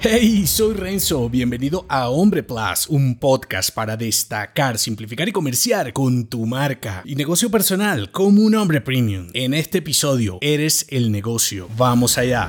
Hey, 0.00 0.46
soy 0.46 0.74
Renzo, 0.74 1.28
bienvenido 1.28 1.84
a 1.88 2.08
Hombre 2.08 2.44
Plus, 2.44 2.86
un 2.88 3.18
podcast 3.18 3.74
para 3.74 3.96
destacar, 3.96 4.78
simplificar 4.78 5.28
y 5.28 5.32
comerciar 5.32 5.92
con 5.92 6.28
tu 6.28 6.46
marca 6.46 7.02
y 7.04 7.16
negocio 7.16 7.50
personal 7.50 8.12
como 8.12 8.42
un 8.42 8.54
hombre 8.54 8.80
premium. 8.80 9.26
En 9.34 9.54
este 9.54 9.78
episodio, 9.78 10.38
eres 10.40 10.86
el 10.90 11.10
negocio. 11.10 11.68
Vamos 11.76 12.16
allá. 12.16 12.48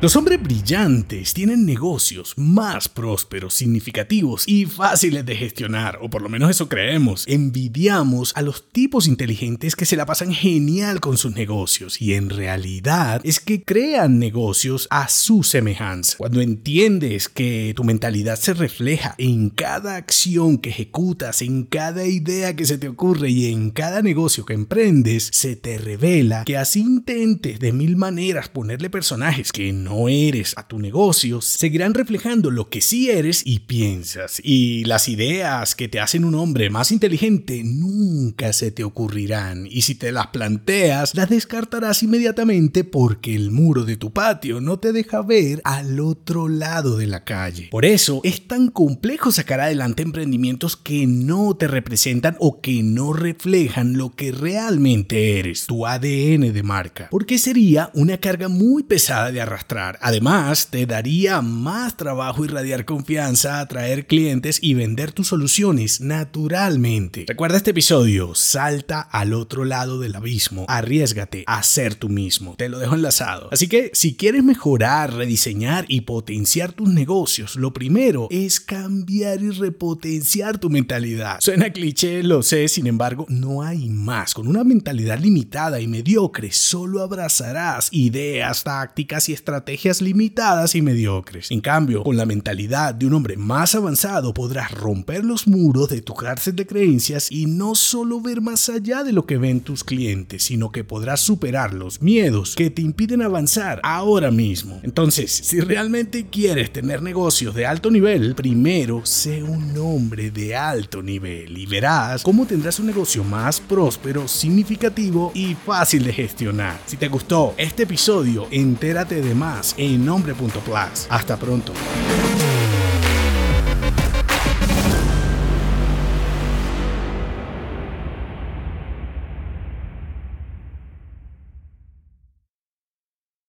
Los 0.00 0.14
hombres 0.14 0.40
brillantes 0.40 1.34
tienen 1.34 1.66
negocios 1.66 2.34
más 2.36 2.88
prósperos, 2.88 3.54
significativos 3.54 4.44
y 4.46 4.64
fáciles 4.64 5.26
de 5.26 5.34
gestionar, 5.34 5.98
o 6.00 6.08
por 6.08 6.22
lo 6.22 6.28
menos 6.28 6.50
eso 6.50 6.68
creemos. 6.68 7.24
Envidiamos 7.26 8.32
a 8.36 8.42
los 8.42 8.70
tipos 8.70 9.08
inteligentes 9.08 9.74
que 9.74 9.86
se 9.86 9.96
la 9.96 10.06
pasan 10.06 10.32
genial 10.32 11.00
con 11.00 11.18
sus 11.18 11.34
negocios 11.34 12.00
y 12.00 12.14
en 12.14 12.30
realidad 12.30 13.20
es 13.24 13.40
que 13.40 13.64
crean 13.64 14.20
negocios 14.20 14.86
a 14.90 15.08
su 15.08 15.42
semejanza. 15.42 16.16
Cuando 16.16 16.42
entiendes 16.42 17.28
que 17.28 17.72
tu 17.74 17.82
mentalidad 17.82 18.36
se 18.36 18.54
refleja 18.54 19.16
en 19.18 19.50
cada 19.50 19.96
acción 19.96 20.58
que 20.58 20.70
ejecutas, 20.70 21.42
en 21.42 21.64
cada 21.64 22.06
idea 22.06 22.54
que 22.54 22.66
se 22.66 22.78
te 22.78 22.88
ocurre 22.88 23.30
y 23.30 23.50
en 23.50 23.70
cada 23.70 24.00
negocio 24.00 24.46
que 24.46 24.54
emprendes, 24.54 25.28
se 25.32 25.56
te 25.56 25.76
revela 25.76 26.44
que 26.44 26.56
así 26.56 26.82
intentes 26.82 27.58
de 27.58 27.72
mil 27.72 27.96
maneras 27.96 28.48
ponerle 28.48 28.90
personajes 28.90 29.50
que 29.50 29.72
no 29.72 29.87
no 29.88 30.10
eres 30.10 30.52
a 30.56 30.68
tu 30.68 30.78
negocio 30.78 31.40
seguirán 31.40 31.94
reflejando 31.94 32.50
lo 32.50 32.68
que 32.68 32.82
sí 32.82 33.08
eres 33.08 33.42
y 33.46 33.60
piensas. 33.60 34.38
Y 34.44 34.84
las 34.84 35.08
ideas 35.08 35.74
que 35.74 35.88
te 35.88 35.98
hacen 35.98 36.26
un 36.26 36.34
hombre 36.34 36.68
más 36.68 36.92
inteligente 36.92 37.62
nunca 37.64 38.52
se 38.52 38.70
te 38.70 38.84
ocurrirán. 38.84 39.66
Y 39.70 39.82
si 39.82 39.94
te 39.94 40.12
las 40.12 40.26
planteas, 40.26 41.14
las 41.14 41.30
descartarás 41.30 42.02
inmediatamente 42.02 42.84
porque 42.84 43.34
el 43.34 43.50
muro 43.50 43.86
de 43.86 43.96
tu 43.96 44.12
patio 44.12 44.60
no 44.60 44.78
te 44.78 44.92
deja 44.92 45.22
ver 45.22 45.62
al 45.64 46.00
otro 46.00 46.48
lado 46.48 46.98
de 46.98 47.06
la 47.06 47.24
calle. 47.24 47.68
Por 47.70 47.86
eso 47.86 48.20
es 48.24 48.46
tan 48.46 48.68
complejo 48.68 49.32
sacar 49.32 49.60
adelante 49.60 50.02
emprendimientos 50.02 50.76
que 50.76 51.06
no 51.06 51.56
te 51.56 51.66
representan 51.66 52.36
o 52.40 52.60
que 52.60 52.82
no 52.82 53.14
reflejan 53.14 53.96
lo 53.96 54.14
que 54.14 54.32
realmente 54.32 55.38
eres, 55.38 55.66
tu 55.66 55.86
ADN 55.86 56.52
de 56.52 56.62
marca. 56.62 57.08
Porque 57.10 57.38
sería 57.38 57.90
una 57.94 58.18
carga 58.18 58.48
muy 58.48 58.82
pesada 58.82 59.32
de 59.32 59.40
arrastrar 59.40 59.77
Además, 59.78 60.68
te 60.70 60.86
daría 60.86 61.40
más 61.40 61.96
trabajo 61.96 62.44
irradiar 62.44 62.84
confianza, 62.84 63.60
atraer 63.60 64.06
clientes 64.06 64.58
y 64.60 64.74
vender 64.74 65.12
tus 65.12 65.28
soluciones 65.28 66.00
naturalmente. 66.00 67.24
Recuerda 67.28 67.58
este 67.58 67.70
episodio, 67.70 68.34
salta 68.34 69.00
al 69.00 69.34
otro 69.34 69.64
lado 69.64 70.00
del 70.00 70.16
abismo, 70.16 70.64
arriesgate 70.68 71.44
a 71.46 71.62
ser 71.62 71.94
tú 71.94 72.08
mismo. 72.08 72.56
Te 72.56 72.68
lo 72.68 72.78
dejo 72.78 72.96
enlazado. 72.96 73.48
Así 73.52 73.68
que 73.68 73.90
si 73.94 74.16
quieres 74.16 74.42
mejorar, 74.42 75.14
rediseñar 75.14 75.84
y 75.88 76.00
potenciar 76.00 76.72
tus 76.72 76.88
negocios, 76.88 77.54
lo 77.54 77.72
primero 77.72 78.26
es 78.30 78.58
cambiar 78.58 79.40
y 79.42 79.50
repotenciar 79.50 80.58
tu 80.58 80.70
mentalidad. 80.70 81.38
Suena 81.40 81.70
cliché, 81.70 82.22
lo 82.24 82.42
sé, 82.42 82.66
sin 82.66 82.88
embargo, 82.88 83.26
no 83.28 83.62
hay 83.62 83.88
más. 83.88 84.34
Con 84.34 84.48
una 84.48 84.64
mentalidad 84.64 85.20
limitada 85.20 85.80
y 85.80 85.86
mediocre, 85.86 86.50
solo 86.50 87.00
abrazarás 87.02 87.88
ideas, 87.92 88.64
tácticas 88.64 89.28
y 89.28 89.34
estrategias 89.34 89.67
estrategias 89.68 90.00
limitadas 90.00 90.74
y 90.74 90.80
mediocres. 90.80 91.50
En 91.50 91.60
cambio, 91.60 92.02
con 92.02 92.16
la 92.16 92.24
mentalidad 92.24 92.94
de 92.94 93.04
un 93.06 93.12
hombre 93.12 93.36
más 93.36 93.74
avanzado 93.74 94.32
podrás 94.32 94.70
romper 94.70 95.26
los 95.26 95.46
muros 95.46 95.90
de 95.90 96.00
tu 96.00 96.14
cárcel 96.14 96.56
de 96.56 96.66
creencias 96.66 97.30
y 97.30 97.44
no 97.44 97.74
solo 97.74 98.22
ver 98.22 98.40
más 98.40 98.70
allá 98.70 99.04
de 99.04 99.12
lo 99.12 99.26
que 99.26 99.36
ven 99.36 99.60
tus 99.60 99.84
clientes, 99.84 100.44
sino 100.44 100.72
que 100.72 100.84
podrás 100.84 101.20
superar 101.20 101.74
los 101.74 102.00
miedos 102.00 102.54
que 102.56 102.70
te 102.70 102.80
impiden 102.80 103.20
avanzar 103.20 103.78
ahora 103.84 104.30
mismo. 104.30 104.80
Entonces, 104.84 105.30
si 105.32 105.60
realmente 105.60 106.28
quieres 106.30 106.72
tener 106.72 107.02
negocios 107.02 107.54
de 107.54 107.66
alto 107.66 107.90
nivel, 107.90 108.34
primero 108.34 109.04
sé 109.04 109.42
un 109.42 109.76
hombre 109.76 110.30
de 110.30 110.56
alto 110.56 111.02
nivel 111.02 111.58
y 111.58 111.66
verás 111.66 112.22
cómo 112.22 112.46
tendrás 112.46 112.78
un 112.80 112.86
negocio 112.86 113.22
más 113.22 113.60
próspero, 113.60 114.28
significativo 114.28 115.30
y 115.34 115.54
fácil 115.54 116.04
de 116.04 116.14
gestionar. 116.14 116.80
Si 116.86 116.96
te 116.96 117.08
gustó 117.08 117.54
este 117.58 117.82
episodio, 117.82 118.48
entérate 118.50 119.20
de 119.20 119.34
más 119.58 119.74
en 119.76 120.04
nombre.plus. 120.04 121.06
Hasta 121.08 121.36
pronto. 121.36 121.72